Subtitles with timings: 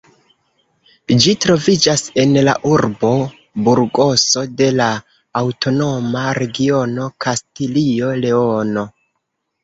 [1.23, 3.11] Ĝi troviĝas en la urbo
[3.67, 4.87] Burgoso de la
[5.41, 8.87] aŭtonoma regiono Kastilio-Leono.